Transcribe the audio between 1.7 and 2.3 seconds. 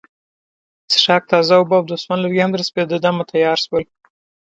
او د سون